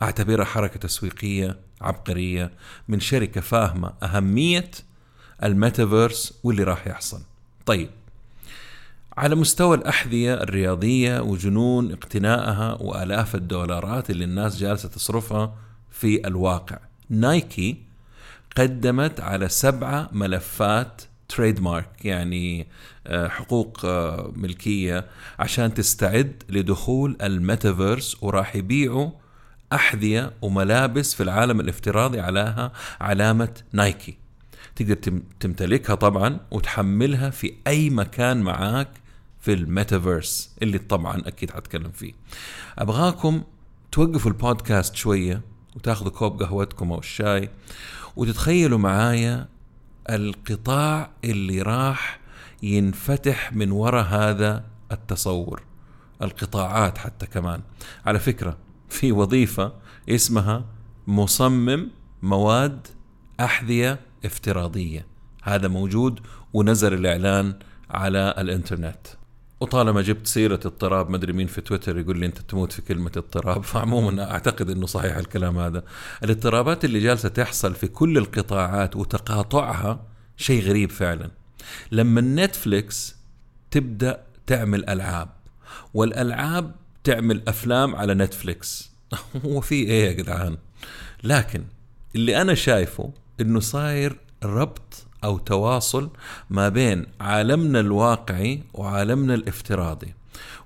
أعتبرها 0.02 0.44
حركة 0.44 0.78
تسويقية 0.80 1.58
عبقرية 1.80 2.52
من 2.88 3.00
شركة 3.00 3.40
فاهمة 3.40 3.92
أهمية 4.02 4.70
الميتافيرس 5.42 6.40
واللي 6.44 6.62
راح 6.62 6.86
يحصل. 6.86 7.20
طيب 7.66 7.90
على 9.16 9.34
مستوى 9.34 9.76
الأحذية 9.76 10.34
الرياضية 10.34 11.20
وجنون 11.20 11.92
اقتنائها 11.92 12.74
وآلاف 12.80 13.34
الدولارات 13.34 14.10
اللي 14.10 14.24
الناس 14.24 14.58
جالسة 14.58 14.88
تصرفها 14.88 15.54
في 16.00 16.26
الواقع. 16.26 16.78
نايكي 17.10 17.76
قدمت 18.56 19.20
على 19.20 19.48
سبعة 19.48 20.08
ملفات 20.12 21.02
trademark 21.28 22.04
يعني 22.04 22.66
آه، 23.06 23.28
حقوق 23.28 23.84
آه، 23.84 24.32
ملكية 24.36 25.06
عشان 25.38 25.74
تستعد 25.74 26.42
لدخول 26.48 27.16
الميتافيرس 27.22 28.16
وراح 28.22 28.56
يبيعوا 28.56 29.10
أحذية 29.72 30.32
وملابس 30.42 31.14
في 31.14 31.22
العالم 31.22 31.60
الافتراضي 31.60 32.20
عليها 32.20 32.72
علامة 33.00 33.54
نايكي. 33.72 34.16
تقدر 34.76 35.20
تمتلكها 35.40 35.94
طبعا 35.94 36.40
وتحملها 36.50 37.30
في 37.30 37.52
أي 37.66 37.90
مكان 37.90 38.42
معاك 38.42 38.88
في 39.40 39.52
الميتافيرس 39.52 40.50
اللي 40.62 40.78
طبعا 40.78 41.22
أكيد 41.26 41.50
حتكلم 41.50 41.90
فيه. 41.90 42.12
أبغاكم 42.78 43.42
توقفوا 43.92 44.30
البودكاست 44.30 44.94
شوية 44.94 45.55
وتاخذوا 45.76 46.10
كوب 46.10 46.42
قهوتكم 46.42 46.92
أو 46.92 46.98
الشاي 46.98 47.50
وتتخيلوا 48.16 48.78
معايا 48.78 49.48
القطاع 50.10 51.10
اللي 51.24 51.62
راح 51.62 52.20
ينفتح 52.62 53.52
من 53.52 53.70
وراء 53.70 54.04
هذا 54.04 54.64
التصور 54.92 55.62
القطاعات 56.22 56.98
حتى 56.98 57.26
كمان. 57.26 57.60
على 58.06 58.18
فكرة 58.18 58.56
في 58.88 59.12
وظيفة 59.12 59.72
اسمها 60.08 60.64
مصمم 61.06 61.90
مواد 62.22 62.86
أحذية 63.40 64.00
افتراضية. 64.24 65.06
هذا 65.42 65.68
موجود 65.68 66.20
ونزل 66.52 66.94
الإعلان 66.94 67.58
على 67.90 68.34
الإنترنت. 68.38 69.06
وطالما 69.60 70.02
جبت 70.02 70.26
سيرة 70.26 70.60
اضطراب 70.64 71.10
مدري 71.10 71.32
مين 71.32 71.46
في 71.46 71.60
تويتر 71.60 71.98
يقول 71.98 72.18
لي 72.18 72.26
أنت 72.26 72.38
تموت 72.38 72.72
في 72.72 72.82
كلمة 72.82 73.12
اضطراب. 73.16 73.64
فعموما 73.72 74.30
أعتقد 74.30 74.70
إنه 74.70 74.86
صحيح 74.86 75.16
الكلام 75.16 75.58
هذا. 75.58 75.84
الاضطرابات 76.24 76.84
اللي 76.84 77.00
جالسة 77.00 77.28
تحصل 77.28 77.74
في 77.74 77.88
كل 77.88 78.18
القطاعات 78.18 78.96
وتقاطعها 78.96 80.06
شيء 80.36 80.62
غريب 80.62 80.90
فعلا. 80.90 81.30
لما 81.92 82.20
نتفليكس 82.20 83.16
تبدأ 83.70 84.22
تعمل 84.46 84.88
ألعاب 84.88 85.28
والألعاب 85.94 86.74
تعمل 87.04 87.42
أفلام 87.48 87.96
على 87.96 88.14
نتفليكس. 88.14 88.90
هو 89.44 89.60
في 89.60 89.74
إيه 89.74 90.06
يا 90.06 90.12
جدعان؟ 90.12 90.56
لكن 91.24 91.64
اللي 92.14 92.40
أنا 92.40 92.54
شايفه 92.54 93.12
إنه 93.40 93.60
صاير 93.60 94.18
ربط 94.44 95.05
أو 95.26 95.38
تواصل 95.38 96.10
ما 96.50 96.68
بين 96.68 97.06
عالمنا 97.20 97.80
الواقعي 97.80 98.62
وعالمنا 98.74 99.34
الافتراضي. 99.34 100.14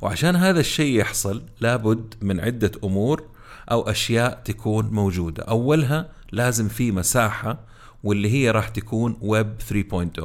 وعشان 0.00 0.36
هذا 0.36 0.60
الشيء 0.60 1.00
يحصل 1.00 1.42
لابد 1.60 2.14
من 2.22 2.40
عدة 2.40 2.72
أمور 2.84 3.22
أو 3.70 3.90
أشياء 3.90 4.42
تكون 4.44 4.86
موجودة. 4.86 5.42
أولها 5.42 6.08
لازم 6.32 6.68
في 6.68 6.92
مساحة 6.92 7.58
واللي 8.04 8.30
هي 8.30 8.50
راح 8.50 8.68
تكون 8.68 9.16
ويب 9.20 9.54
3.0 10.20 10.24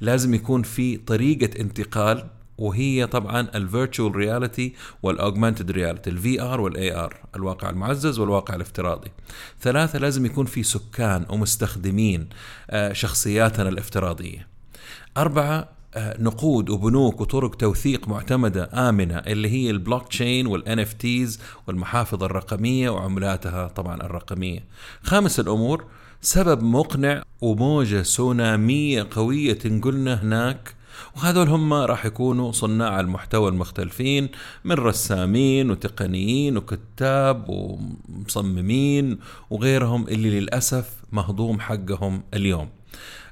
لازم 0.00 0.34
يكون 0.34 0.62
في 0.62 0.96
طريقة 0.96 1.60
انتقال 1.60 2.24
وهي 2.58 3.06
طبعا 3.06 3.40
ال 3.54 3.62
virtual 3.62 4.16
reality 4.16 4.74
وال 5.02 5.14
augmented 5.14 5.70
reality 5.70 6.10
ال 6.10 6.21
VR 6.21 6.42
وال 6.42 6.60
AR 6.60 7.16
الواقع 7.36 7.70
المعزز 7.70 8.18
والواقع 8.18 8.54
الافتراضي 8.54 9.10
ثلاثة 9.60 9.98
لازم 9.98 10.26
يكون 10.26 10.46
في 10.46 10.62
سكان 10.62 11.26
ومستخدمين 11.30 12.28
آه، 12.70 12.92
شخصياتنا 12.92 13.68
الافتراضية 13.68 14.46
أربعة 15.16 15.68
آه، 15.96 16.22
نقود 16.22 16.70
وبنوك 16.70 17.20
وطرق 17.20 17.54
توثيق 17.54 18.08
معتمدة 18.08 18.88
آمنة 18.88 19.18
اللي 19.18 19.48
هي 19.48 19.70
البلوك 19.70 20.08
تشين 20.08 20.46
وال 20.46 20.78
NFTs 20.78 21.40
والمحافظ 21.66 22.24
الرقمية 22.24 22.90
وعملاتها 22.90 23.68
طبعا 23.68 24.02
الرقمية. 24.02 24.64
خامس 25.02 25.40
الأمور 25.40 25.84
سبب 26.20 26.62
مقنع 26.62 27.22
وموجة 27.40 28.02
سونامية 28.02 29.08
قوية 29.10 29.52
تنقلنا 29.52 30.22
هناك 30.22 30.73
وهذول 31.16 31.48
هم 31.48 31.72
راح 31.72 32.06
يكونوا 32.06 32.52
صناع 32.52 33.00
المحتوى 33.00 33.48
المختلفين 33.48 34.28
من 34.64 34.72
رسامين 34.72 35.70
وتقنيين 35.70 36.56
وكتاب 36.56 37.44
ومصممين 37.48 39.18
وغيرهم 39.50 40.08
اللي 40.08 40.40
للأسف 40.40 40.90
مهضوم 41.12 41.60
حقهم 41.60 42.22
اليوم 42.34 42.68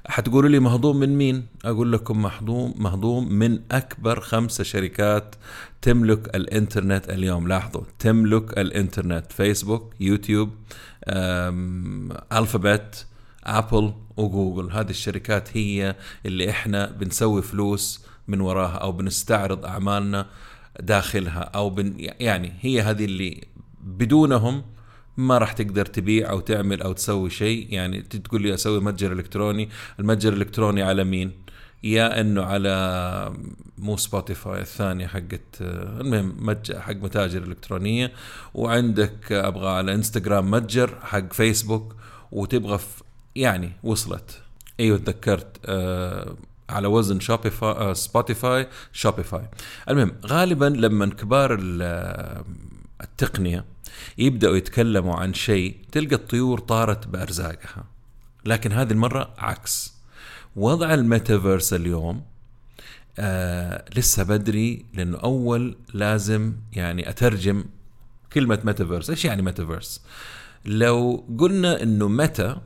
حتقولوا 0.07 0.49
لي 0.49 0.59
مهضوم 0.59 0.97
من 0.97 1.17
مين؟ 1.17 1.45
أقول 1.65 1.91
لكم 1.91 2.21
مهضوم 2.21 2.73
مهضوم 2.77 3.33
من 3.33 3.59
أكبر 3.71 4.19
خمسة 4.19 4.63
شركات 4.63 5.35
تملك 5.81 6.35
الإنترنت 6.35 7.09
اليوم 7.09 7.47
لاحظوا 7.47 7.81
تملك 7.99 8.57
الإنترنت 8.57 9.31
فيسبوك 9.31 9.93
يوتيوب 9.99 10.49
ألفابت 12.33 13.05
ابل 13.43 13.93
وجوجل 14.17 14.71
هذه 14.71 14.89
الشركات 14.89 15.57
هي 15.57 15.95
اللي 16.25 16.49
إحنا 16.49 16.91
بنسوي 16.91 17.41
فلوس 17.41 18.05
من 18.27 18.41
وراها 18.41 18.75
أو 18.77 18.91
بنستعرض 18.91 19.65
أعمالنا 19.65 20.25
داخلها 20.79 21.39
أو 21.39 21.69
بن 21.69 21.93
يعني 21.97 22.53
هي 22.61 22.81
هذه 22.81 23.05
اللي 23.05 23.43
بدونهم 23.83 24.63
ما 25.17 25.37
راح 25.37 25.51
تقدر 25.51 25.85
تبيع 25.85 26.29
أو 26.29 26.39
تعمل 26.39 26.81
أو 26.81 26.91
تسوي 26.93 27.29
شيء. 27.29 27.67
يعني 27.73 28.01
تقول 28.01 28.41
لي 28.41 28.53
أسوي 28.53 28.79
متجر 28.79 29.11
إلكتروني 29.11 29.69
المتجر 29.99 30.33
الإلكتروني 30.33 30.83
على 30.83 31.03
مين؟ 31.03 31.31
يا 31.83 32.21
إنه 32.21 32.43
على 32.43 33.33
مو 33.77 33.97
سبوتيفاي 33.97 34.61
الثانية 34.61 35.07
حقت 35.07 35.61
المهم 35.61 36.35
متجر 36.39 36.79
حق 36.79 36.95
متاجر 36.95 37.43
إلكترونية. 37.43 38.11
وعندك 38.53 39.31
أبغى 39.31 39.69
على 39.69 39.93
انستغرام 39.93 40.51
متجر 40.51 40.99
حق 41.01 41.33
فيسبوك 41.33 41.95
وتبغى 42.31 42.79
يعني 43.35 43.71
وصلت. 43.83 44.41
أيوه 44.79 44.97
تذكرت 44.97 45.57
آه 45.65 46.35
على 46.69 46.87
وزن 46.87 47.19
شوبيفاي 47.19 47.95
سبوتيفاي 47.95 48.67
شوبيفاي 48.93 49.49
المهم 49.89 50.15
غالبا 50.25 50.65
لما 50.65 51.05
كبار 51.05 51.59
آه، 51.81 52.45
التقنية 53.01 53.65
يبدأوا 54.17 54.55
يتكلموا 54.55 55.15
عن 55.15 55.33
شيء 55.33 55.77
تلقى 55.91 56.15
الطيور 56.15 56.59
طارت 56.59 57.07
بأرزاقها. 57.07 57.85
لكن 58.45 58.71
هذه 58.71 58.91
المرة 58.91 59.33
عكس. 59.37 59.93
وضع 60.55 60.93
الميتافيرس 60.93 61.73
اليوم 61.73 62.23
آه 63.19 63.85
لسه 63.95 64.23
بدري 64.23 64.85
لأنه 64.93 65.17
أول 65.17 65.77
لازم 65.93 66.53
يعني 66.73 67.09
أترجم 67.09 67.65
كلمة 68.33 68.59
ميتافيرس. 68.63 69.09
إيش 69.09 69.25
يعني 69.25 69.41
ميتافيرس؟ 69.41 70.01
لو 70.65 71.25
قلنا 71.39 71.83
إنه 71.83 72.07
متى 72.07 72.57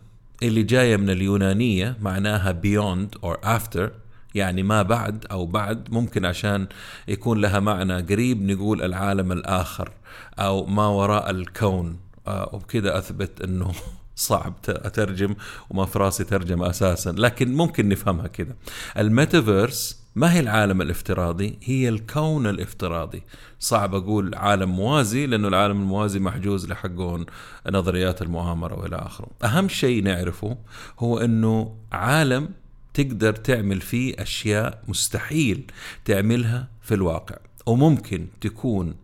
اللي 0.44 0.64
جاية 0.64 0.98
من 0.98 1.10
اليونانية 1.10 1.98
معناها 2.02 2.62
beyond 2.64 3.20
or 3.26 3.38
after 3.46 3.90
يعني 4.36 4.64
ما 4.64 4.82
بعد 4.82 5.26
أو 5.32 5.46
بعد 5.46 5.92
ممكن 5.92 6.26
عشان 6.26 6.68
يكون 7.08 7.42
لها 7.42 7.60
معنى 7.60 8.02
قريب 8.02 8.42
نقول 8.42 8.82
العالم 8.82 9.32
الآخر 9.32 9.92
أو 10.40 10.66
ما 10.66 10.88
وراء 10.88 11.30
الكون. 11.30 12.00
آه، 12.28 12.50
وبكذا 12.54 12.98
أثبت 12.98 13.42
إنه 13.42 13.72
صعب 14.16 14.54
أترجم 14.70 15.36
وما 15.70 15.86
في 15.86 16.00
راسي 16.00 16.24
ترجمة 16.24 16.70
أساسا 16.70 17.12
لكن 17.12 17.54
ممكن 17.54 17.90
نفهمها 17.90 18.28
كذا. 18.28 18.56
الميتافيرس 18.98 20.00
ما 20.18 20.34
هي 20.34 20.40
العالم 20.40 20.82
الافتراضي؟ 20.82 21.60
هي 21.64 21.90
الكون 21.90 22.48
الافتراضي. 22.48 23.24
صعب 23.60 23.96
أقول 23.96 24.36
عالم 24.36 24.70
موازي 24.70 25.26
لأنه 25.26 25.48
العالم 25.48 25.82
الموازي 25.82 26.20
محجوز 26.20 26.68
لحقون 26.68 27.26
نظريات 27.70 28.22
المؤامرة 28.22 28.80
وإلى 28.80 28.96
آخره. 28.96 29.28
أهم 29.44 29.70
شيء 29.70 30.04
نعرفه 30.04 30.58
هو 31.00 31.18
أنه 31.18 31.76
عالم 31.92 32.50
تقدر 32.94 33.36
تعمل 33.36 33.82
فيه 33.82 34.14
أشياء 34.20 34.84
مستحيل 34.88 35.72
تعملها 36.06 36.68
في 36.82 36.94
الواقع. 36.94 37.36
وممكن 37.66 38.28
تكون 38.42 38.96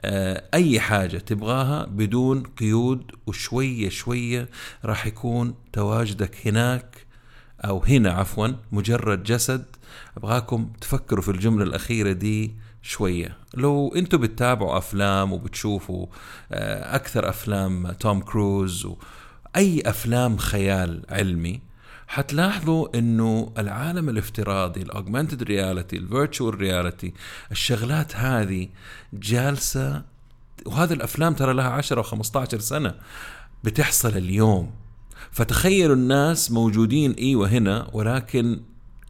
آه، 0.00 0.44
أي 0.54 0.80
حاجة 0.80 1.18
تبغاها 1.18 1.84
بدون 1.84 2.42
قيود 2.42 3.12
وشوية 3.26 3.88
شوية 3.88 4.48
راح 4.84 5.06
يكون 5.06 5.54
تواجدك 5.72 6.46
هناك 6.46 7.06
أو 7.64 7.84
هنا 7.84 8.10
عفوا 8.10 8.48
مجرد 8.72 9.22
جسد 9.22 9.64
أبغاكم 10.16 10.70
تفكروا 10.80 11.22
في 11.22 11.30
الجملة 11.30 11.64
الأخيرة 11.64 12.12
دي 12.12 12.54
شوية. 12.82 13.36
لو 13.54 13.94
أنتم 13.96 14.18
بتتابعوا 14.18 14.78
أفلام 14.78 15.32
وبتشوفوا 15.32 16.06
آه، 16.52 16.96
أكثر 16.96 17.28
أفلام 17.28 17.92
توم 17.92 18.20
كروز 18.20 18.86
وأي 18.86 19.82
أفلام 19.86 20.36
خيال 20.36 21.02
علمي 21.10 21.60
حتلاحظوا 22.08 22.98
إنه 22.98 23.52
العالم 23.58 24.08
الافتراضي 24.08 24.82
ال 24.82 24.88
augmented 24.88 25.42
reality 25.42 25.96
ال 25.96 26.03
virtual 26.03 26.54
reality 26.54 27.14
الشغلات 27.52 28.16
هذه 28.16 28.68
جالسة 29.12 30.02
وهذه 30.66 30.92
الأفلام 30.92 31.34
ترى 31.34 31.54
لها 31.54 31.70
10 31.70 32.02
و15 32.02 32.56
سنة 32.58 32.94
بتحصل 33.64 34.08
اليوم. 34.08 34.70
فتخيلوا 35.30 35.96
الناس 35.96 36.50
موجودين 36.50 37.12
أيوه 37.12 37.48
هنا 37.48 37.90
ولكن 37.92 38.60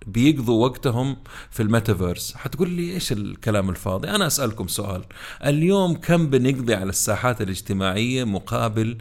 بيقضوا 0.06 0.64
وقتهم 0.66 1.16
في 1.50 1.62
الميتافيرس. 1.62 2.34
حتقول 2.34 2.70
لي 2.70 2.92
إيش 2.92 3.12
الكلام 3.12 3.70
الفاضي؟ 3.70 4.10
أنا 4.10 4.26
أسألكم 4.26 4.68
سؤال. 4.68 5.04
اليوم 5.44 5.94
كم 5.94 6.26
بنقضي 6.30 6.74
على 6.74 6.90
الساحات 6.90 7.42
الاجتماعية 7.42 8.24
مقابل 8.24 8.98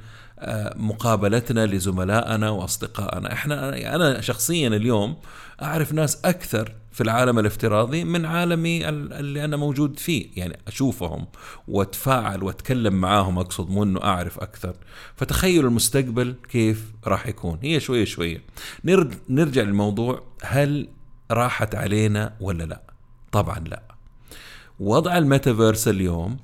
مقابلتنا 0.76 1.66
لزملائنا 1.66 2.50
وأصدقائنا. 2.50 3.34
إحنا 3.34 3.96
أنا 3.96 4.22
شخصيا 4.22 4.68
اليوم 4.68 5.18
أعرف 5.62 5.94
ناس 5.94 6.26
أكثر 6.26 6.76
في 6.92 7.02
العالم 7.02 7.40
الافتراضي 7.40 8.04
من 8.04 8.26
عالمي 8.26 8.90
اللي 8.90 9.46
أنا 9.46 9.58
موجود 9.58 10.00
فيه. 10.00 10.28
يعني 10.36 10.60
أشوفهم 10.68 11.28
وأتفاعل 11.68 12.44
وأتكلم 12.44 12.94
معاهم 12.94 13.40
أقصد 13.40 13.70
مو 13.70 13.84
إنه 13.84 14.04
أعرف 14.04 14.40
أكثر. 14.40 14.76
فتخيلوا 15.16 15.70
المستقبل 15.70 16.36
كيف 16.50 16.92
راح 17.08 17.28
يكون. 17.28 17.60
هي 17.62 17.80
شوية 17.80 18.06
شوية. 18.06 18.42
نرجع 19.30 19.62
للموضوع. 19.62 20.24
هل 20.44 20.88
راحت 21.32 21.76
علينا 21.76 22.34
ولا 22.40 22.64
لا؟ 22.64 22.82
طبعا 23.32 23.60
لا. 23.60 23.82
وضع 24.80 25.18
الميتافيرس 25.18 25.88
اليوم 25.88 26.38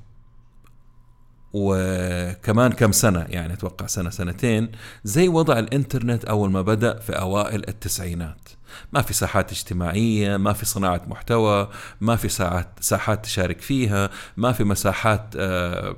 وكمان 1.54 2.72
كم 2.72 2.92
سنة 2.92 3.26
يعني 3.30 3.54
أتوقع 3.54 3.86
سنة 3.86 4.10
سنتين 4.10 4.72
زي 5.04 5.28
وضع 5.28 5.60
الإنترنت 5.60 6.26
أول 6.26 6.52
ما 6.52 6.62
بدأ 6.62 7.00
في 7.00 7.14
أوائل 7.14 7.70
التسعينات. 7.70 8.50
ما 8.94 9.02
في 9.02 9.14
ساحات 9.14 9.52
اجتماعية 9.52 10.38
ما 10.38 10.54
في 10.54 10.66
صناعة 10.66 11.02
محتوى 11.08 11.70
ما 12.02 12.16
في 12.16 12.30
ساحات, 12.30 12.68
ساحات 12.80 13.26
تشارك 13.26 13.62
فيها 13.62 14.10
ما 14.38 14.52
في 14.52 14.64
مساحات 14.64 15.34
آه، 15.36 15.96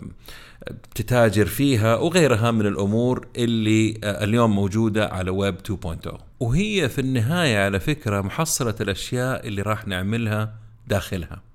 تتاجر 0.95 1.45
فيها 1.45 1.95
وغيرها 1.95 2.51
من 2.51 2.65
الأمور 2.65 3.27
اللي 3.35 3.99
آه، 4.03 4.23
اليوم 4.23 4.55
موجودة 4.55 5.07
على 5.07 5.31
ويب 5.31 5.55
2.0 5.57 6.19
وهي 6.39 6.89
في 6.89 7.01
النهاية 7.01 7.65
على 7.65 7.79
فكرة 7.79 8.21
محصلة 8.21 8.75
الأشياء 8.81 9.47
اللي 9.47 9.61
راح 9.61 9.87
نعملها 9.87 10.53
داخلها. 10.87 11.52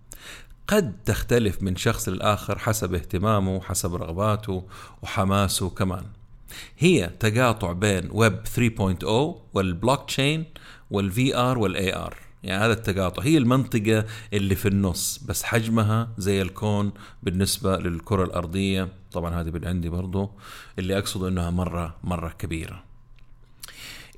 قد 0.68 1.02
تختلف 1.04 1.62
من 1.62 1.76
شخص 1.76 2.09
للآخر 2.09 2.59
حسب 2.59 2.94
اهتمامه 2.94 3.61
حسب 3.61 3.94
رغباته 3.94 4.64
وحماسه 5.02 5.70
كمان. 5.70 6.04
هي 6.78 7.11
تقاطع 7.20 7.72
بين 7.72 8.09
ويب 8.12 8.40
3.0 8.46 9.07
والبلوك 9.54 10.07
تشين 10.07 10.44
وال 10.90 11.37
VR 11.37 11.59
وال 11.59 11.94
AR. 11.94 12.16
يعني 12.42 12.64
هذا 12.64 12.72
التقاطع 12.72 13.22
هي 13.22 13.38
المنطقة 13.38 14.04
اللي 14.33 14.54
في 14.54 14.68
النص 14.68 15.18
بس 15.18 15.42
حجمها 15.42 16.09
زي 16.18 16.42
الكون 16.42 16.92
بالنسبة 17.22 17.76
للكرة 17.76 18.24
الأرضية. 18.24 18.88
طبعا 19.12 19.40
هذه 19.40 19.50
من 19.50 19.64
عندي 19.64 19.88
برضو 19.88 20.31
اللي 20.78 20.98
أقصد 20.98 21.24
أنها 21.24 21.50
مرة 21.50 21.96
مرة 22.04 22.28
كبيرة. 22.38 22.85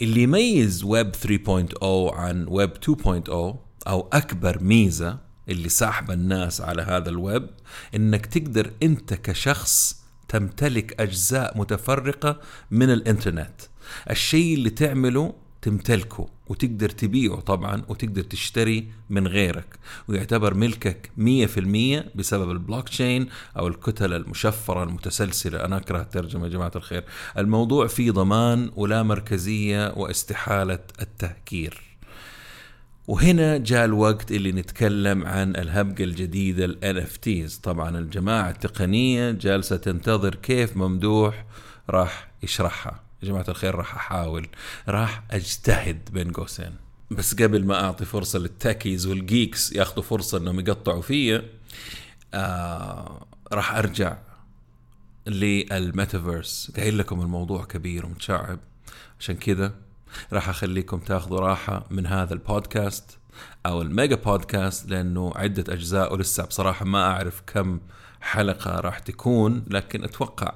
اللي 0.02 0.22
يميز 0.22 0.84
ويب 0.84 1.12
3.0 1.14 2.14
عن 2.14 2.46
ويب 2.48 2.70
2.0 2.84 3.30
أو 3.86 4.08
أكبر 4.12 4.62
ميزة 4.62 5.29
اللي 5.50 5.68
ساحبه 5.68 6.14
الناس 6.14 6.60
على 6.60 6.82
هذا 6.82 7.08
الويب 7.08 7.46
إنك 7.94 8.26
تقدر 8.26 8.70
أنت 8.82 9.14
كشخص 9.14 10.04
تمتلك 10.28 11.00
أجزاء 11.00 11.58
متفرقة 11.58 12.40
من 12.70 12.90
الإنترنت. 12.90 13.60
الشيء 14.10 14.54
اللي 14.54 14.70
تعمله 14.70 15.34
تمتلكه 15.62 16.28
وتقدر 16.46 16.88
تبيعه 16.88 17.40
طبعا 17.40 17.82
وتقدر 17.88 18.22
تشتري 18.22 18.88
من 19.10 19.26
غيرك 19.26 19.78
ويعتبر 20.08 20.54
ملكك 20.54 21.10
100% 21.16 21.20
بسبب 22.14 22.50
البلوك 22.50 22.88
تشين 22.88 23.28
أو 23.58 23.68
الكتل 23.68 24.12
المشفرة 24.12 24.82
المتسلسلة. 24.82 25.64
أنا 25.64 25.76
أكره 25.76 26.00
الترجمة 26.00 26.44
يا 26.44 26.50
جماعة 26.50 26.72
الخير. 26.76 27.04
الموضوع 27.38 27.86
فيه 27.86 28.10
ضمان 28.10 28.70
ولا 28.76 29.02
مركزية 29.02 29.92
واستحالة 29.96 30.78
التهكير. 31.00 31.89
وهنا 33.10 33.58
جاء 33.58 33.84
الوقت 33.84 34.32
اللي 34.32 34.52
نتكلم 34.52 35.26
عن 35.26 35.56
الهبة 35.56 36.04
الجديدة 36.04 36.64
ال 36.64 37.06
NFTs 37.06 37.60
طبعا 37.62 37.98
الجماعة 37.98 38.50
التقنية 38.50 39.30
جالسة 39.30 39.76
تنتظر 39.76 40.34
كيف 40.34 40.76
ممدوح 40.76 41.44
راح 41.90 42.30
يشرحها. 42.42 43.00
يا 43.22 43.28
جماعة 43.28 43.44
الخير 43.48 43.74
راح 43.74 43.94
أحاول 43.94 44.48
راح 44.88 45.22
أجتهد 45.30 45.98
بين 46.12 46.32
قوسين. 46.32 46.72
بس 47.10 47.34
قبل 47.34 47.64
ما 47.64 47.84
أعطي 47.84 48.04
فرصة 48.04 48.38
لل 48.38 48.53
techies 48.53 49.06
وال 49.06 49.25
geeks 49.25 49.72
ياخذوا 49.72 50.02
فرصة 50.04 50.38
أنهم 50.38 50.60
يقطعوا 50.60 51.02
فيا 51.02 51.42
آه 52.34 53.26
راح 53.52 53.74
أرجع 53.74 54.18
للميتافيرس. 55.26 56.72
قايل 56.76 56.98
لكم 56.98 57.20
الموضوع 57.20 57.64
كبير 57.64 58.06
ومتشعب. 58.06 58.58
عشان 59.20 59.36
كذا 59.36 59.74
راح 60.32 60.48
أخليكم 60.48 60.98
تاخذوا 60.98 61.40
راحة 61.40 61.86
من 61.90 62.06
هذا 62.06 62.34
البودكاست 62.34 63.18
أو 63.66 63.82
ال 63.82 63.89
mega 63.89 64.16
بودكاست 64.16 64.90
لأنه 64.90 65.32
عدة 65.36 65.72
أجزاء 65.72 66.12
ولسه 66.12 66.44
بصراحة 66.44 66.84
ما 66.84 67.04
أعرف 67.04 67.42
كم 67.46 67.80
حلقة 68.20 68.80
راح 68.80 68.98
تكون 68.98 69.64
لكن 69.70 70.04
أتوقع 70.04 70.52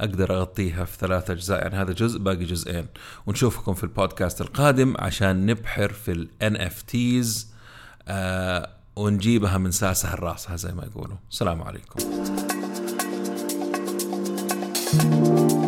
أقدر 0.00 0.36
أغطيها 0.38 0.84
في 0.84 0.98
ثلاث 0.98 1.30
أجزاء 1.30 1.62
يعني 1.62 1.76
هذا 1.76 1.92
جزء 1.92 2.18
باقي 2.18 2.44
جزئين. 2.44 2.86
ونشوفكم 3.26 3.74
في 3.74 3.84
البودكاست 3.84 4.40
القادم 4.40 4.94
عشان 4.98 5.46
نبحر 5.46 5.92
في 5.92 6.12
ال 6.12 6.56
NFTs 6.56 7.52
ونجيبها 8.96 9.58
من 9.58 9.70
ساسها 9.70 10.14
لراسها 10.14 10.56
زي 10.56 10.72
ما 10.72 10.84
يقولوا. 10.84 11.16
السلام 11.30 11.62
عليكم. 11.62 12.00
thank 14.86 15.50
you 15.50 15.65